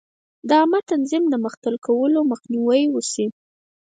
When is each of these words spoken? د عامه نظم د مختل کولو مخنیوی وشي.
د 0.47 0.49
عامه 0.59 0.79
نظم 1.01 1.23
د 1.29 1.35
مختل 1.45 1.75
کولو 1.87 2.19
مخنیوی 2.31 2.83
وشي. 2.89 3.25